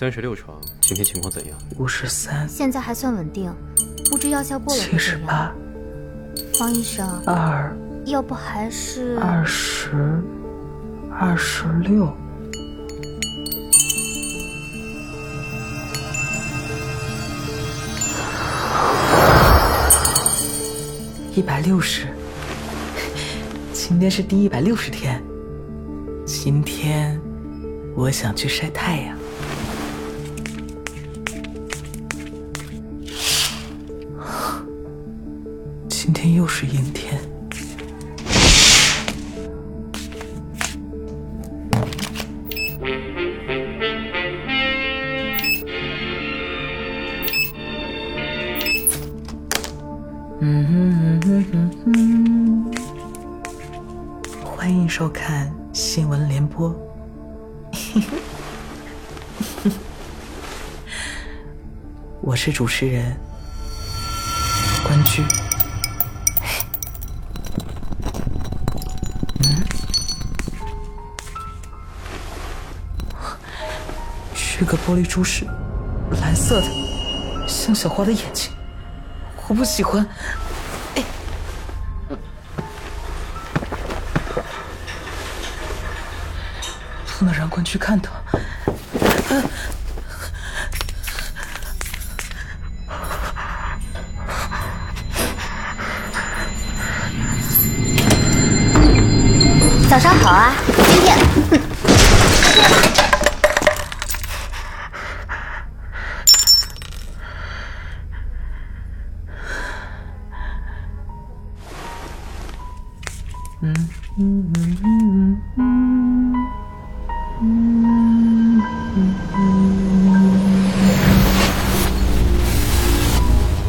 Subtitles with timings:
[0.00, 1.58] 三十六床，今天情况怎样？
[1.76, 3.54] 五十三，现在还算稳定，
[4.10, 5.54] 不知药效过了七十八，
[6.58, 7.76] 方医生，二，
[8.06, 10.18] 要不还是二十，
[11.10, 12.10] 二十六，
[21.34, 22.06] 一百六十。
[23.74, 25.22] 今天是第一百六十天，
[26.24, 27.20] 今天
[27.94, 29.19] 我想去晒太阳。
[36.12, 37.16] 今天又是阴天。
[50.40, 52.72] 嗯哼哼哼哼，
[54.44, 56.74] 欢迎收看新闻联播。
[62.20, 63.16] 我是主持人
[74.60, 75.46] 这个玻璃珠是
[76.20, 76.66] 蓝色的，
[77.48, 78.52] 像小花的眼睛，
[79.48, 80.06] 我不喜欢。
[80.96, 81.02] 哎，
[87.18, 88.10] 不能让关去看到。
[88.10, 88.22] 啊
[113.62, 113.74] 嗯
[114.16, 116.32] 嗯嗯嗯嗯
[117.42, 117.52] 嗯
[118.16, 118.62] 嗯
[118.96, 119.36] 嗯嗯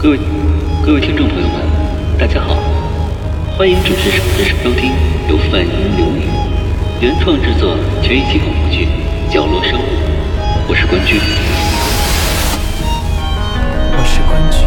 [0.00, 0.18] 各位
[0.86, 1.56] 各位听众朋友们，
[2.16, 2.62] 大家好，
[3.58, 4.92] 欢迎准时准时收听
[5.28, 6.28] 由泛音流明
[7.00, 8.86] 原创制作全一期广播剧
[9.34, 9.82] 《角落生物》，
[10.68, 11.18] 我是关军。
[13.98, 14.61] 我是关居。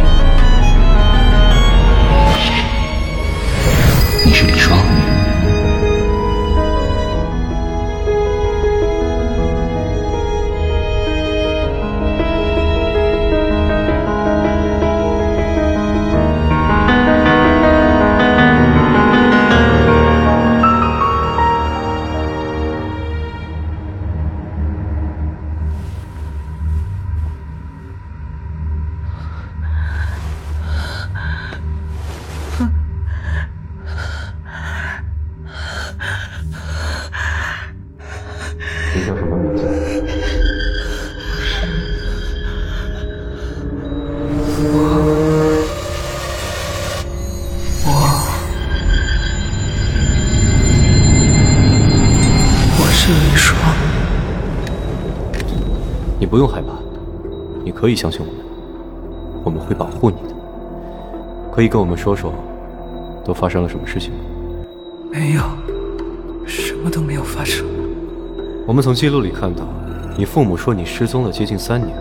[56.35, 56.73] 不用害怕，
[57.63, 58.35] 你可以相信我们，
[59.45, 60.35] 我们会保护你的。
[61.49, 62.33] 可以跟我们说说，
[63.23, 64.19] 都发生了什么事情吗？
[65.09, 65.41] 没有，
[66.45, 67.65] 什么都没有发生。
[68.67, 69.63] 我们从记录里看到，
[70.17, 71.95] 你父母说你失踪了接近三年。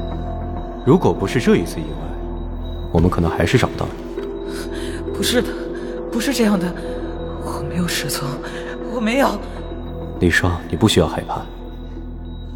[0.84, 5.12] 如果不是这一次意外，我们可能还是找不到你。
[5.12, 5.48] 不是的，
[6.10, 6.74] 不是这样的，
[7.44, 8.26] 我没有失踪，
[8.92, 9.28] 我没有。
[10.18, 11.40] 李双，你不需要害怕。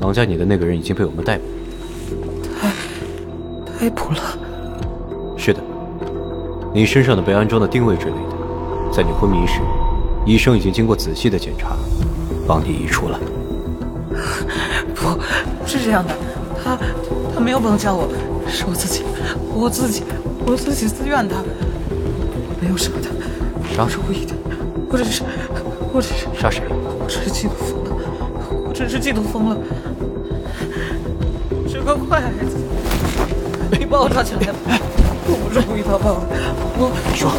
[0.00, 1.44] 绑架你的那个人已经被我们逮捕。
[3.78, 4.18] 逮捕了。
[5.36, 5.60] 是的，
[6.74, 9.60] 你身上的被安装的定位之类的，在你昏迷时，
[10.26, 11.76] 医生已经经过仔细的检查，
[12.46, 13.20] 帮你移除了。
[14.94, 15.16] 不，
[15.62, 16.12] 不是这样的，
[16.62, 16.76] 他
[17.34, 18.08] 他没有绑架我，
[18.48, 19.04] 是我自己，
[19.54, 20.02] 我自己，
[20.44, 23.08] 我自己自愿的，我没有什么的，
[23.74, 24.34] 杀是故意的，
[24.90, 25.22] 我只是，
[25.92, 26.62] 我只是，杀谁？
[26.68, 27.92] 我只是嫉妒疯了，
[28.66, 29.56] 我只是嫉妒疯了，
[31.68, 32.56] 是个坏孩子，
[33.70, 34.40] 你把我抓起来，
[35.26, 36.20] 我不是故意逃跑的，
[36.78, 36.88] 我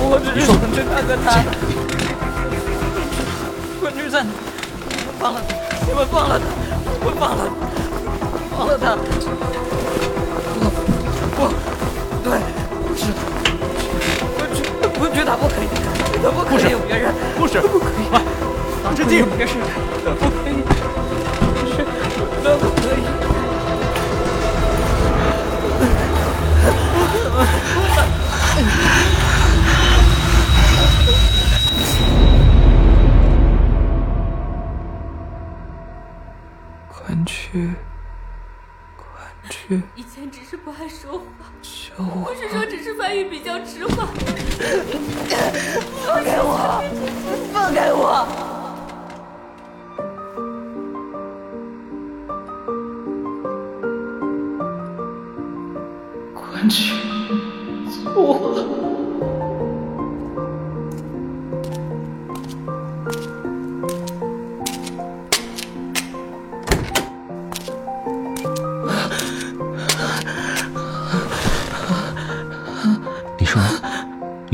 [0.09, 1.41] 我只是想去看看他。
[3.79, 4.29] 关局在哪？
[4.89, 5.55] 你们放了他！
[5.87, 6.45] 你们放了他！
[7.01, 7.41] 我放了，
[8.55, 8.95] 放了他！
[10.53, 10.61] 不
[11.35, 11.37] 不，
[12.23, 12.37] 对，
[12.85, 13.01] 不是，
[14.37, 14.57] 关局，
[14.99, 15.67] 关局他不可以，
[16.21, 18.05] 他不可以有别人，不是，不可以，
[18.83, 19.53] 党志静，别是，
[20.05, 20.61] 他不可以，
[37.09, 37.73] 关去，
[38.95, 39.17] 关
[39.49, 41.25] 去以前只是不爱说话，
[41.59, 42.31] 救我！
[42.31, 44.07] 不是说只是发育比较迟缓。
[46.05, 46.83] 放开我！
[47.51, 48.58] 放开我！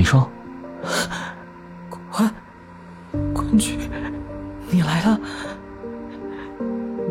[0.06, 0.30] 李双，
[2.12, 2.32] 关，
[3.34, 3.90] 关去，
[4.70, 5.20] 你来了。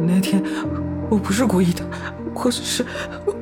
[0.06, 0.40] 那天
[1.10, 1.82] 我不是故意的，
[2.32, 2.86] 我只是，
[3.26, 3.34] 我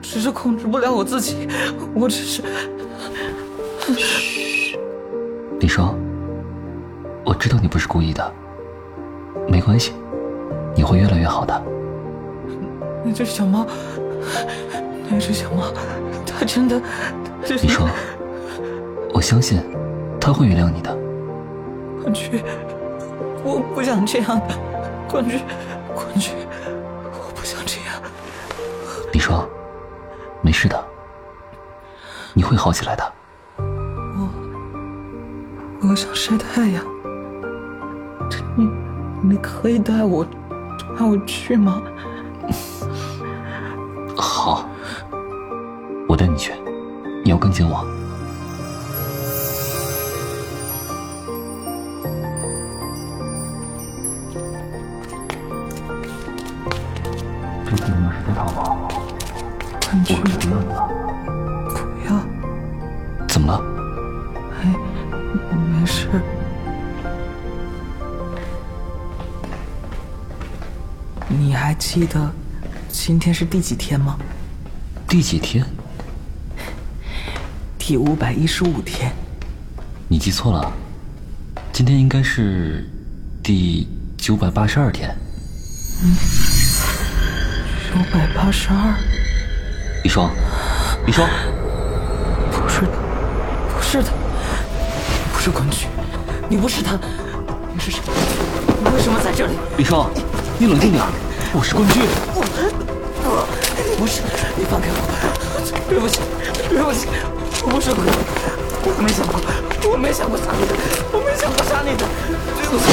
[0.00, 1.46] 只是控制不了我自己，
[1.94, 2.42] 我只是。
[3.98, 4.78] 嘘
[5.60, 5.94] 李双，
[7.22, 8.32] 我知道你不是故意的，
[9.46, 9.92] 没关系，
[10.74, 11.62] 你会越来越好的。
[13.04, 13.66] 那只小猫，
[15.10, 15.70] 那只小猫，
[16.24, 16.80] 它真的，
[17.46, 17.86] 它李双，
[19.16, 19.58] 我相信
[20.20, 20.94] 他会原谅你的。
[22.02, 22.44] 关去，
[23.42, 24.54] 我不想这样的，
[25.08, 25.40] 冠军，
[25.94, 26.34] 冠军，
[27.14, 27.98] 我不想这样。
[29.14, 29.48] 李双，
[30.42, 30.84] 没事的，
[32.34, 33.12] 你会好起来的。
[33.56, 34.28] 我
[35.88, 36.84] 我想晒太阳，
[38.54, 38.68] 你
[39.22, 41.82] 你可以带我带我去吗？
[44.14, 44.68] 好，
[46.06, 46.52] 我带你去，
[47.24, 47.82] 你要跟紧我。
[60.08, 60.88] 我不要你了。
[61.68, 61.76] 不
[62.06, 62.08] 要，
[63.26, 63.60] 怎么了？
[64.60, 64.62] 哎，
[65.70, 66.08] 没事。
[71.28, 72.30] 你还记得
[72.88, 74.18] 今天是第几天吗？
[75.08, 75.64] 第几天？
[77.78, 79.12] 第五百一十五天。
[80.08, 80.72] 你记错了，
[81.72, 82.88] 今天应该是
[83.42, 85.16] 第九百八十二天。
[86.02, 86.14] 嗯
[87.88, 88.94] 九百八十二，
[90.06, 90.30] 李双，
[91.04, 91.28] 李双，
[92.52, 92.92] 不是的，
[93.74, 95.88] 不是的，你不是关雎，
[96.48, 96.96] 你不是他，
[97.74, 97.98] 你是谁？
[98.84, 99.54] 你为什么在这里？
[99.76, 100.08] 李双，
[100.58, 101.02] 你冷静点，
[101.52, 102.02] 我是关军。
[102.32, 102.40] 不，
[103.98, 104.22] 不是，
[104.54, 104.94] 你放开我！
[105.88, 106.20] 对不起，
[106.68, 107.08] 对不起，
[107.64, 108.12] 我不是关雎，
[108.84, 109.40] 我没想过，
[109.90, 110.74] 我没想过杀你的，
[111.10, 112.06] 我没想过杀你的，
[112.62, 112.84] 对不起。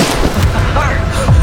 [0.74, 1.43] 二。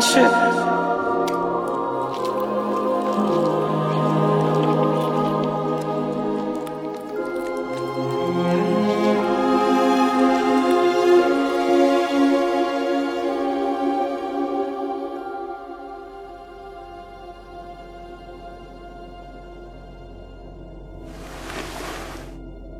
[0.00, 0.20] 去。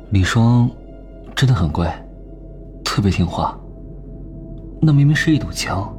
[0.09, 0.69] 李双
[1.33, 1.87] 真的很乖，
[2.83, 3.57] 特别听话。
[4.81, 5.95] 那明明是一堵墙。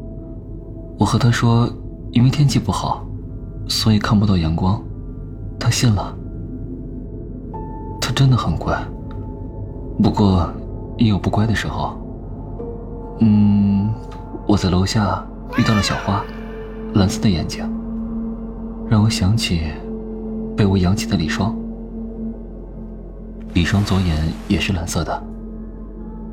[0.99, 1.69] 我和他说，
[2.13, 3.05] 因为天气不好，
[3.69, 4.81] 所以看不到阳光。
[5.59, 6.17] 他信了。
[8.01, 8.77] 他真的很乖，
[10.03, 10.53] 不过
[10.99, 11.97] 也有不乖的时候。
[13.21, 13.93] 嗯，
[14.47, 15.25] 我在楼下
[15.57, 16.25] 遇到了小花，
[16.95, 17.65] 蓝色的眼睛，
[18.89, 19.63] 让我想起
[20.57, 21.55] 被我养起的李双。
[23.55, 24.17] 李双左眼
[24.49, 25.23] 也是蓝色的，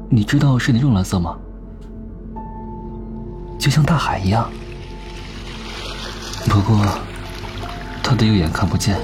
[0.09, 1.37] 你知道是哪种蓝色吗？
[3.59, 4.49] 就像大海一样。
[6.47, 6.83] 不过，
[8.01, 8.97] 他的右眼看不见，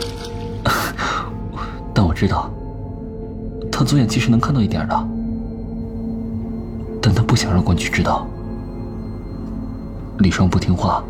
[1.93, 2.49] 但我知道，
[3.69, 5.07] 他左眼其实能看到一点的，
[7.01, 8.25] 但他不想让关局知道。
[10.19, 11.03] 李双不听话，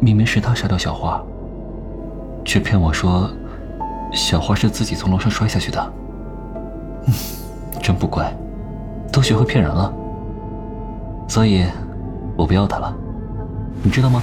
[0.00, 1.22] 明明是他杀掉小花，
[2.44, 3.30] 却骗我说
[4.14, 5.92] 小花是自己从楼上摔下去的。
[7.82, 8.34] 真不乖，
[9.12, 9.92] 都学会骗人了。
[11.28, 11.66] 所以，
[12.38, 12.96] 我不要他了，
[13.82, 14.22] 你知道吗？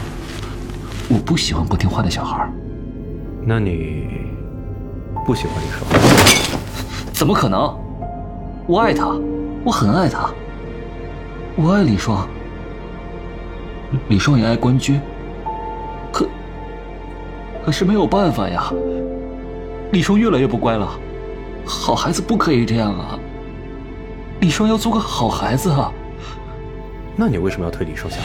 [1.10, 2.50] 我不喜欢不听话的小孩。
[3.44, 4.08] 那你
[5.26, 5.86] 不喜欢李双？
[7.12, 7.78] 怎么可能？
[8.68, 9.20] 我爱他，
[9.66, 10.30] 我很爱他。
[11.58, 12.26] 我爱李双，
[14.08, 15.02] 李双也爱关雎。
[16.10, 16.26] 可，
[17.66, 18.72] 可是没有办法呀。
[19.92, 20.90] 李双越来越不乖了，
[21.66, 23.20] 好孩子不可以这样啊。
[24.40, 25.92] 李双要做个好孩子啊。
[27.16, 28.24] 那你为什么要推李双下来？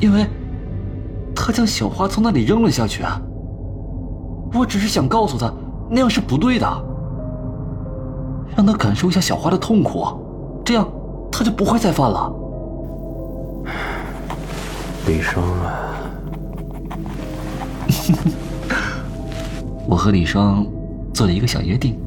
[0.00, 0.26] 因为，
[1.34, 3.20] 他将小花从那里扔了下去啊。
[4.52, 5.52] 我只是想告诉他，
[5.88, 6.66] 那样是不对的，
[8.56, 10.06] 让他感受一下小花的痛苦，
[10.64, 10.86] 这样
[11.30, 12.30] 他就不会再犯了。
[15.06, 15.94] 李双啊，
[19.88, 20.66] 我和李双
[21.14, 21.98] 做了一个小约定。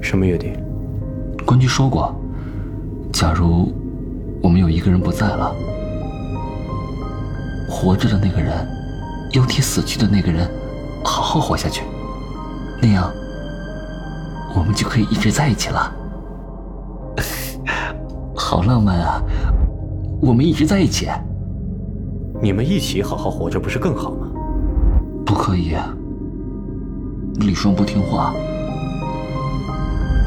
[0.00, 0.54] 什么约定？
[1.48, 2.14] 关雎说过，
[3.10, 3.72] 假如
[4.42, 5.50] 我们有一个人不在了，
[7.66, 8.52] 活着的那个人
[9.32, 10.46] 要替死去的那个人
[11.02, 11.84] 好好活下去，
[12.82, 13.10] 那样
[14.54, 15.90] 我们就可以一直在一起了。
[18.36, 19.22] 好浪漫啊！
[20.20, 21.08] 我们一直在一起，
[22.42, 24.28] 你们一起好好活着不是更好吗？
[25.24, 25.74] 不可以。
[27.36, 28.34] 李双不听话，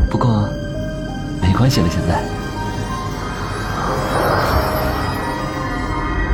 [0.09, 0.49] 不过。
[1.61, 2.19] 没关系了，现在。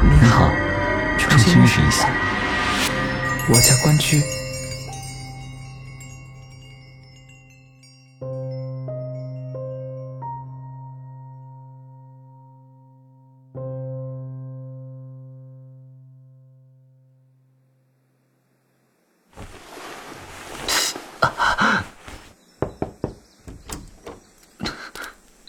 [0.01, 0.49] 你好，
[1.17, 2.07] 重新认识一下。
[3.49, 4.23] 我叫关雎。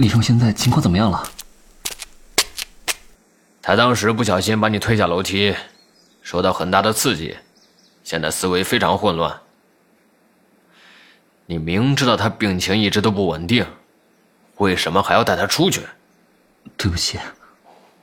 [0.09, 1.23] 李双现在情况怎么样了？
[3.61, 5.55] 他当时不小心把你推下楼梯，
[6.23, 7.37] 受到很大的刺激，
[8.05, 9.38] 现在思维非常混乱。
[11.45, 13.67] 你明知道他病情一直都不稳定，
[14.57, 15.83] 为什么还要带他出去？
[16.79, 17.19] 对不起，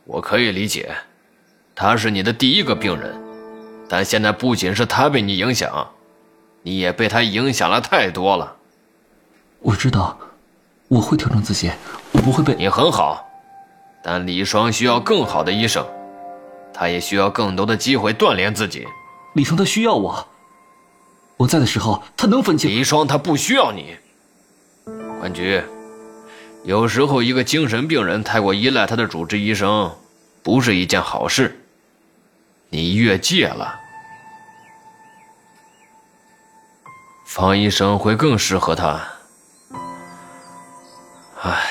[0.03, 0.95] 我可以理解，
[1.73, 3.19] 他是你的第一个病人，
[3.89, 5.89] 但现在不仅是他被你影响，
[6.61, 8.57] 你也被他影响了太多了。
[9.57, 10.15] 我知道。
[10.95, 11.69] 我会调整自己，
[12.13, 13.29] 我不会被你很好，
[14.01, 15.85] 但李双需要更好的医生，
[16.73, 18.87] 他也需要更多的机会锻炼自己。
[19.33, 20.25] 李双他需要我，
[21.35, 22.71] 我在的时候他能分清。
[22.71, 23.97] 李双他不需要你，
[25.19, 25.61] 关菊，
[26.63, 29.93] 有时候一个精神病人太过依赖他的主治医生，
[30.41, 31.59] 不是一件好事。
[32.69, 33.77] 你越界了，
[37.25, 39.14] 方医生会更适合他。
[41.45, 41.61] 唉，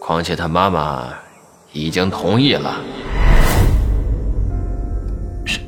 [0.00, 1.12] 况且他妈妈
[1.74, 2.74] 已经同意了。
[5.44, 5.60] 什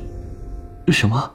[0.91, 1.31] 什么？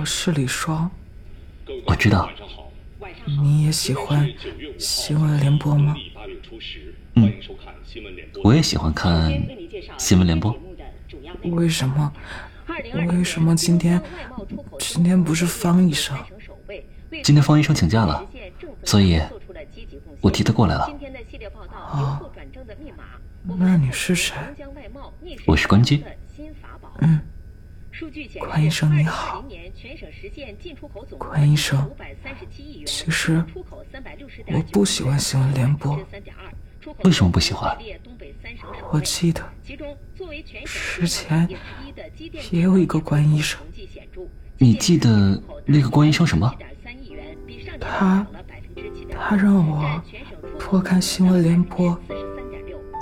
[0.00, 0.90] 我是李双。
[1.84, 2.30] 我知道。
[3.26, 4.26] 你也喜欢
[4.78, 5.94] 新闻联播吗？
[7.16, 7.30] 嗯，
[8.42, 9.30] 我也喜欢看
[9.98, 10.58] 新闻联播。
[11.42, 12.10] 为什么？
[13.08, 14.02] 为什么今天
[14.78, 16.16] 今天不是方医生？
[17.22, 18.26] 今天方医生请假了，
[18.84, 19.20] 所以
[20.22, 20.90] 我替他过来了。
[21.76, 22.22] 啊。
[23.44, 24.34] 那你是谁？
[25.46, 26.02] 我是关机。
[27.00, 27.20] 嗯，
[28.40, 29.44] 关医生你好。
[31.18, 31.90] 关医生，
[32.84, 33.44] 其实
[34.46, 35.98] 我不喜欢新闻联播。
[37.04, 37.76] 为什么不喜欢？
[38.90, 39.42] 我记得
[40.64, 41.48] 之前
[42.50, 43.60] 也有一个关医生。
[44.58, 46.52] 你记得那个关医生什么？
[47.80, 48.26] 他
[49.10, 50.02] 他让我
[50.58, 51.98] 多看新闻联播。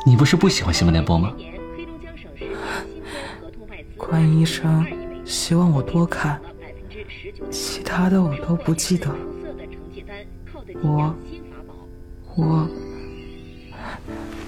[0.07, 1.35] 你不是不喜欢新闻联播吗？
[3.99, 4.87] 关医生
[5.25, 6.40] 希望我多看，
[7.50, 9.14] 其他的我都不记得。
[10.83, 11.14] 我
[12.37, 12.67] 我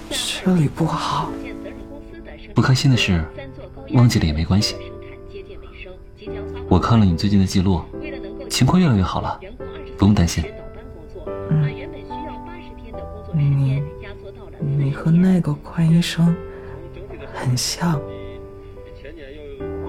[0.08, 1.30] 这里不好。
[2.54, 3.22] 不开心的事，
[3.92, 4.76] 忘记了也没关系。
[6.68, 7.82] 我看了你最近的记录，
[8.48, 9.38] 情况越来越好了，
[9.98, 10.44] 不用担心。
[11.50, 11.68] 嗯，
[13.34, 13.82] 你。
[14.62, 16.36] 你和那个关医生
[17.32, 18.00] 很像，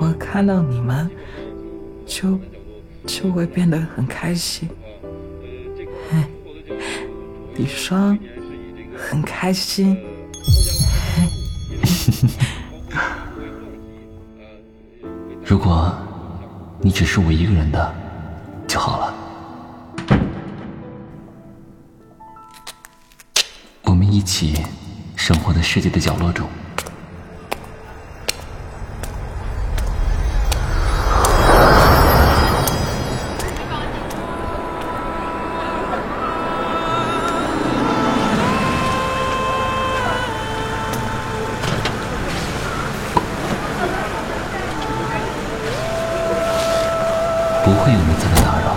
[0.01, 1.08] 我看到你们
[2.08, 2.39] 就
[3.05, 4.67] 就会变得很开心。
[7.55, 8.17] 李双
[8.98, 9.96] 很开心。
[15.46, 15.96] 如果
[16.81, 17.93] 你只是我一个人的，
[18.67, 19.13] 就好了。
[23.84, 24.63] 我们一起
[25.15, 26.50] 生活在世界的角落中。
[47.63, 48.75] 不会有人再来打扰。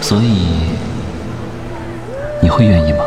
[0.00, 0.70] 所以，
[2.40, 3.04] 你会愿意吗？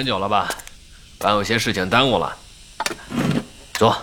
[0.00, 0.48] 很久了吧？
[1.18, 2.34] 把有些事情耽误了。
[3.74, 3.94] 坐。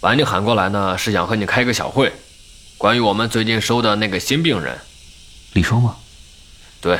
[0.00, 2.10] 把你喊过来呢，是想和你开个小会，
[2.78, 4.80] 关于我们最近收的那个新病人。
[5.52, 5.96] 李双吗？
[6.80, 6.98] 对，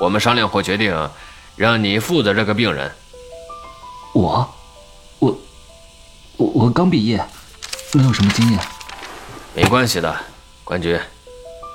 [0.00, 1.10] 我们商量后决定，
[1.54, 2.90] 让你负责这个病人。
[4.14, 4.54] 我，
[5.18, 5.38] 我，
[6.38, 7.22] 我我刚毕业，
[7.92, 8.60] 没有什么经验。
[9.52, 10.18] 没关系的，
[10.64, 10.98] 关局，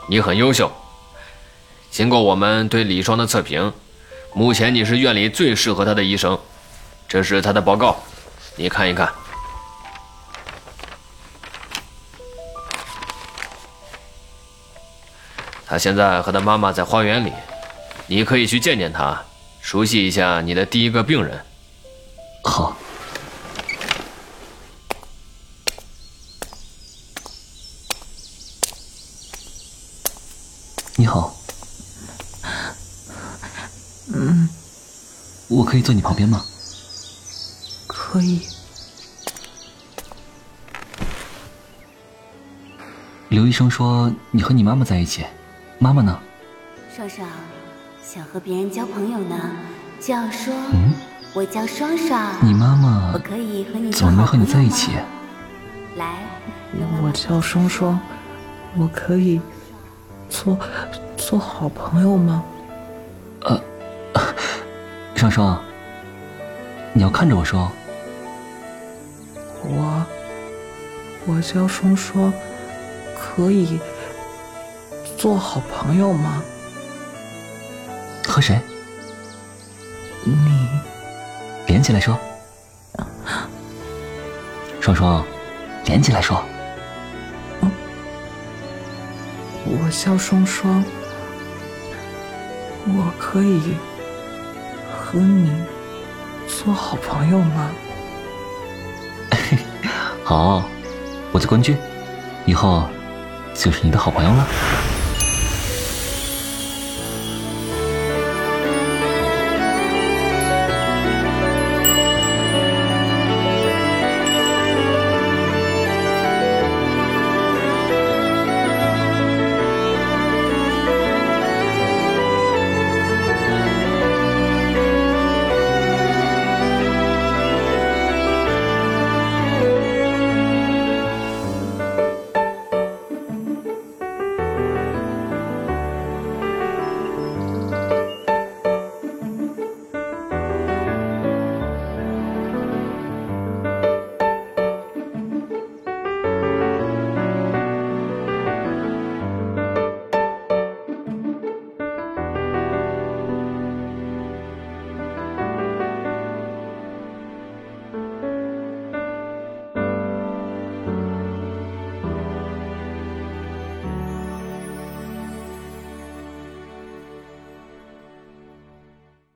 [0.09, 0.71] 你很优秀。
[1.91, 3.73] 经过我们对李双的测评，
[4.33, 6.39] 目前你是院里最适合他的医生。
[7.07, 7.97] 这是他的报告，
[8.55, 9.11] 你看一看。
[15.65, 17.31] 他现在和他妈妈在花园里，
[18.07, 19.23] 你可以去见见他，
[19.61, 21.43] 熟悉一下你的第一个病人。
[22.43, 22.75] 好。
[30.95, 31.35] 你好。
[34.11, 34.49] 嗯，
[35.47, 36.43] 我可以坐你旁边吗？
[37.85, 38.41] 可以。
[43.27, 45.23] 刘医生说你和你妈妈在一起，
[45.77, 46.19] 妈妈呢？
[46.95, 47.29] 双双，
[48.01, 49.51] 想和别人交朋友呢，
[50.01, 50.91] 就要说，嗯，
[51.35, 52.33] 我叫双双。
[52.41, 54.93] 你妈妈我可以和你怎么没和你在一起？
[55.97, 56.17] 来，
[57.03, 57.99] 我叫双双，
[58.75, 59.39] 我可以
[60.31, 60.57] 做
[61.15, 62.43] 做好朋友吗？
[63.41, 63.61] 呃，
[65.19, 65.61] 双双，
[66.93, 67.69] 你要看着我说。
[69.61, 70.05] 我
[71.25, 72.31] 我叫双双，
[73.19, 73.77] 可以
[75.17, 76.41] 做好朋友吗？
[78.25, 78.61] 和谁？
[80.23, 80.69] 你
[81.67, 82.17] 连起来说。
[84.79, 85.25] 双双，
[85.83, 86.41] 连起来说。
[87.59, 87.69] 嗯，
[89.65, 90.81] 我叫双双，
[92.87, 93.75] 我可以
[95.11, 95.51] 和你
[96.47, 97.71] 做好朋友吗？
[100.23, 100.63] 好，
[101.31, 101.75] 我叫关雎，
[102.45, 102.83] 以后
[103.55, 104.47] 就是你的好朋友了。